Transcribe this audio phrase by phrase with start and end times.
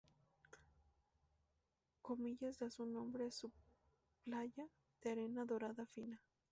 [2.01, 3.51] Comillas da su nombre a su
[4.23, 4.67] playa,
[5.03, 6.19] de arena dorada fina.